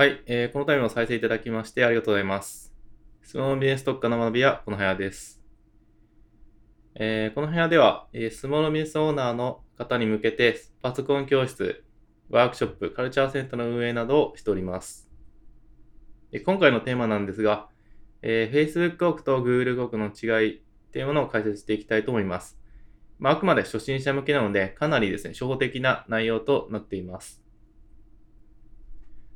[0.00, 2.72] はい、えー、このタイムを再生いただきましてありがとうございます。
[3.22, 5.42] スマホビジネス特化の学びはこの部屋です。
[6.94, 11.84] えー、この部屋では、えー、スモールビジネスオーナーの方に向けてパソコン教室、
[12.30, 15.06] ワークショップ、カルチャーセンターの運営などをしております。
[16.32, 17.68] え今回のテーマなんですが、
[18.22, 20.60] えー、Facebook 広告と Google 広告の違いっ
[20.92, 22.58] ていうものを解説していきたいと思います。
[23.18, 27.42] まあ、あくまで初心者向けなので、かなりですね、初歩的な内容となっています。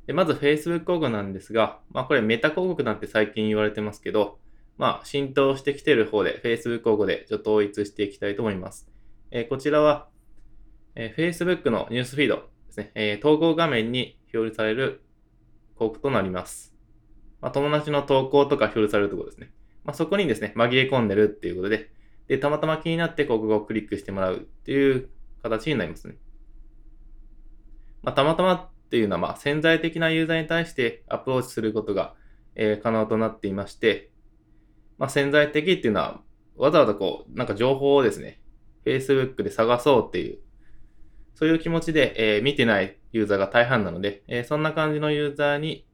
[0.07, 4.39] でまず Facebook 広告なんですが、まあこれメタ広告なんて最近言われてますけど、
[4.77, 8.89] まあ浸透してきてる方で Facebook 広告でちょっと統一していきたいと思います。
[9.31, 10.09] えー、こちらは、
[10.95, 15.03] えー、Facebook のニュースフィードですね、えー、投稿画面に表示される
[15.75, 16.75] 広告となります。
[17.41, 19.53] まあ、友達の投稿とか表示されるところですね。
[19.85, 21.91] まあ、そこにですね、紛れ込んでるっていうことで、
[22.27, 25.11] で、たまたま気になって広告をクリックしてもらうっていう
[25.43, 26.17] 形になりますね。
[28.03, 32.15] まあ、たまたまっていうのは、まあ、潜在的なユーザーに対してアプローチすることが、
[32.55, 34.11] えー、可能となっていまして、
[34.99, 36.21] まあ、潜在的っていうのは、
[36.57, 38.41] わざわざこう、なんか情報をですね、
[38.85, 40.39] Facebook で探そうっていう、
[41.35, 45.87] そういう気持ちで、えー、見てないユーザーが大半なので、えー、そんな感じのユーザーに、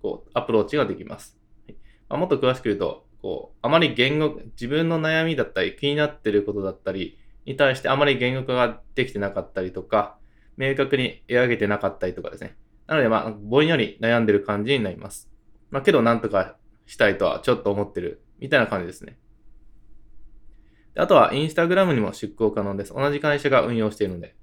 [0.00, 1.38] こう、アプローチができます。
[1.66, 1.76] はい
[2.08, 10.18] まあ、もっと詳しく言うと、こう、あまり言語、自分の悩みだったり、気になってることだったりに対してあまり言語化ができてなかったりとか、
[10.56, 12.56] 明確に描けてなかったりとかですね。
[12.86, 15.30] なので、まあ、ぼんやり悩んでる感じになります。
[15.70, 19.18] まあ、けど、なんとかしたいとはちょっと思ってる、みたいな感じですね。
[20.94, 22.92] であとは、インスタグラムにも出稿可能です。
[22.92, 24.36] 同じ会社が運用しているので。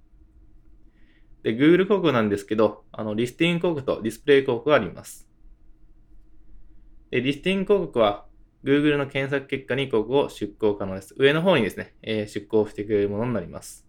[1.43, 5.29] で、Google 広告なんですけど、あの、リスティング広告とディスプレイ広告があります。
[7.11, 8.25] で、リスティング広告は、
[8.63, 11.15] Google の検索結果に広告を出稿可能です。
[11.17, 13.88] 上の方にですね、えー、出稿してくれるものになります。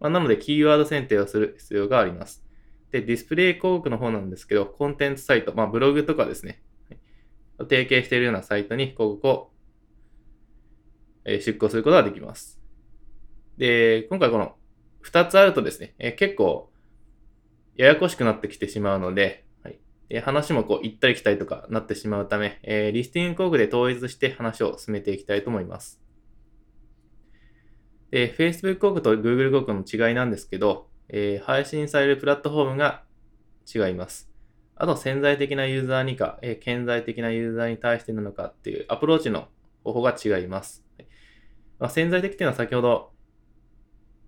[0.00, 2.44] まあ、なので、キーワード選定をする必要があります。
[2.90, 6.98] で、ディスプレイ広告の方なんですけど、コンテンツサイト、まあ、ブログとかですね、はい
[7.64, 9.50] 提携しているようなサイトに広告を
[11.24, 12.60] 出稿することができます。
[13.56, 14.54] で、今回この
[15.04, 16.70] 2つあるとですね、え結構
[17.76, 26.00] ややこしくなってきてしまうので、はい、話もこう行ったり来たりとかなってしまうため、えー、リスティング広告で統一して話を進めていきたいと思います。
[28.10, 33.02] で、Facebook 広告と Google 広告の違いなんですけど、えー、配信されるプラットフォームが
[33.72, 34.30] 違います。
[34.76, 39.48] あと、潜在的なユーザーにか、えー、顕在的なユーザーに対してなのかっていうアプローチの
[39.84, 40.84] 方法が違います。
[41.78, 43.12] まあ、潜在的っていうのは先ほど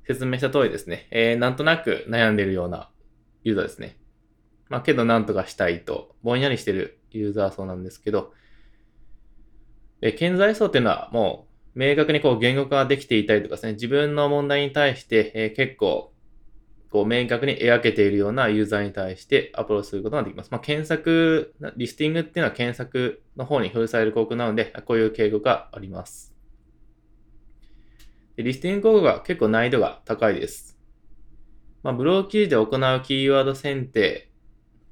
[0.07, 2.91] 説明した通りですね、えー、なんとなく悩んでるような
[3.43, 3.97] ユーザーですね。
[4.69, 8.33] まあ、けどなんとかしたいと、ぼんやりしてるユーザー層なんですけど、
[10.01, 16.13] で、顕在層っていうのはもう明確にこう言語化できていたりとかですね、自分の問題に対して、え、結構、
[16.91, 20.51] こう明確に描けているようなユーザーに対してアプローチすることができます。
[20.51, 26.35] まあ、検索、リスティングっていうのは検索の方に表示される広告なので、こういう敬語があります。
[28.37, 30.77] でリスティング広告が結構難易度が高いです。
[31.85, 32.69] まあ、ブログ記事で行う
[33.03, 34.29] キーワード選定、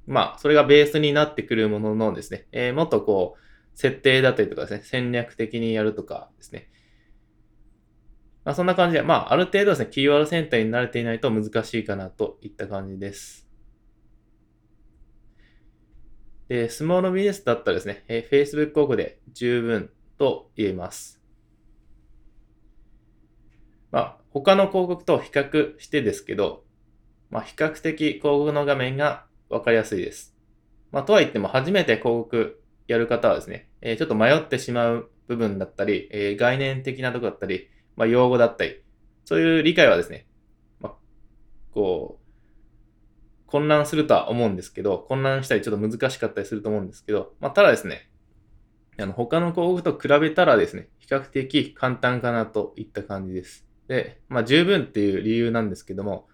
[0.07, 3.41] まあ、それがベースになってくるもののですね、えー、もっとこう、
[3.79, 6.69] 設定だったりとかですね、戦略的にやるとかですね。
[8.45, 13.47] まあ、そんな感じで、まあ、ある程度ですね、キーワードセンターに慣れていないと難しいかなといった感じです。
[16.49, 21.23] で、スモールビジネスだったらですね、えー、Facebook 広告で十分と言えます。
[23.93, 26.65] まあ、他の広告と比較してですけど、
[27.31, 30.35] まあ、比較的広告の画面がわかりやすいです。
[30.91, 38.83] まあ、とは言っても初めて広告やる方はですね、え、ちょっと迷ってしまう部分だったり、え、概念的なとこだったり、まあ、用語だったり、
[39.25, 40.27] そういう理解はですね、
[40.81, 40.95] まあ、
[41.73, 42.29] こう、
[43.47, 48.09] 混乱するとは思うんですけど、混乱したりちょっと難しかったりすると思うんですけど、まあ、ただですね、
[48.99, 53.67] あの、他の広告と比べたらですね、比較的簡単かなといった感じです。
[53.87, 56.27] で、まあ、十分っていう理由なんですけども、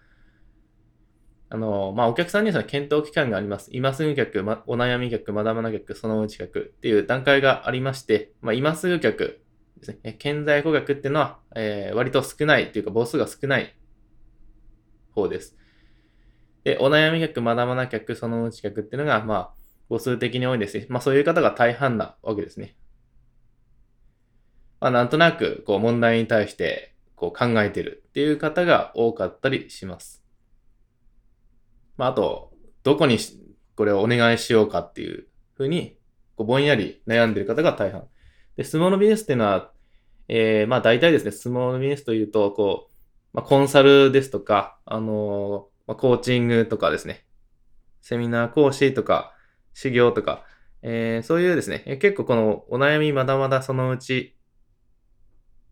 [1.55, 3.69] あの、まあ、お客さんには検討期間があります。
[3.71, 9.41] 今すぐ客、ま、お悩み客、まだまだ客、そのうち客っていう段階がありまして、まあ、今すぐ客
[9.79, 13.73] ですね、顕在顧客っていうのは、えー、割と少ないというか母数が少ない
[15.13, 15.55] 方です。
[16.65, 19.53] で、お悩み客、まだまだ客、そのうち客っていうのが、まあ、
[19.89, 22.75] 母数的に多いですし、まあ、そういう方が大半なわけですね。
[24.81, 30.24] まあ、なんとなく、こう、問題に対して、こう、考えてるっていう方が多かったりします。
[31.97, 32.51] まあ、あと、
[32.83, 33.17] どこに
[33.75, 35.97] これをお願いしようかっていうふうに、
[36.35, 38.07] こうぼんやり悩んでる方が大半。
[38.57, 39.71] で、スモールビジネスっていうのは、
[40.27, 42.95] えー、まあ大体ですね、スモールビジネスというと、こう、
[43.33, 47.25] まあ、コンサルですとか、あのー、まあ、コーチングとかですね、
[48.01, 49.33] セミナー講師とか、
[49.73, 50.45] 修行とか、
[50.81, 54.37] えー、そういうですね、結構このお悩みまだまだそのうち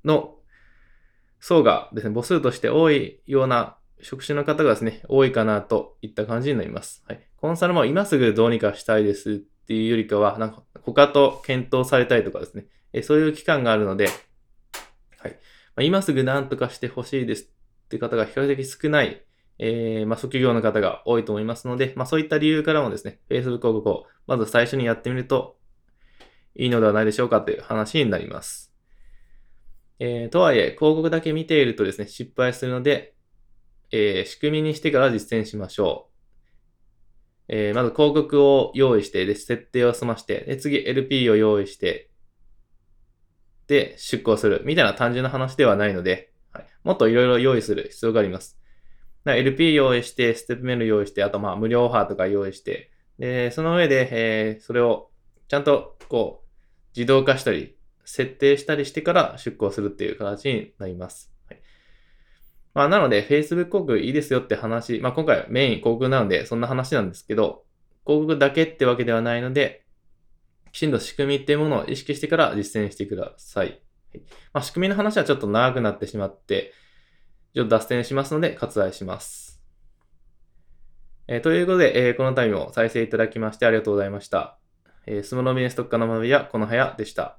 [0.03, 0.35] の
[1.39, 7.03] 層がですね、母数として多いような職種の方がですね、多いかなといった感じになります。
[7.07, 7.27] はい。
[7.37, 9.35] コンサルも今すぐどうにかしたいですっ
[9.65, 14.07] ていうよりかは、なんか他と検討されたいとかですね、えそういう期間があるので、
[15.17, 15.31] はい。
[15.31, 15.37] ま
[15.77, 19.25] あ、今すぐ何とかしてほしいですって方が比較的少ない、
[19.57, 25.57] えー、まあ、職業の方が多いと思いますので、まあ、そういった理由からもですね、Facebook 広告をまず最初にやってみると
[26.55, 28.73] いいのではないでしょうかという話になります。
[29.99, 33.12] えー、とはいえ、広告だけ見ているとですね、失敗するので、
[33.95, 36.13] えー、仕組みにしてから実践しましょう。
[37.47, 42.09] えー、まず広告を用意して、で、設定を済まして、で、次 LP を用意して、
[43.67, 44.63] で、出稿する。
[44.65, 48.59] みたいな単純な話ではないので、はい、もっといろいろ用意する必要があります。
[49.25, 55.11] LP 用意して、ステップメール用意して、あとまあ無料オファーとか用意して、で、その上で、えー、それを
[55.47, 56.49] ちゃんとこう、
[56.95, 61.32] 自動化したり、設定したりしてから出稿するっていう形になります。
[62.73, 67.63] まあ、なので、Facebook 広告いいですよって話、まあ今回メイン広告なので、そんな話なんですけど、
[68.05, 69.85] 広告だけってわけではないので、
[70.71, 73.67] きちんと仕組みっていうものを意識してから実践してください。
[73.67, 73.83] はい
[74.53, 76.73] まあ、仕組みの話はちょっと長くなってしまって、
[77.53, 79.61] ちょっと脱線しますので割愛します。
[81.27, 84.57] えー、ということで、えー、このタイムを再生いただきましてありがとうございました。
[85.05, 87.37] えー、スモロビネス特化の学びはこの部屋でした。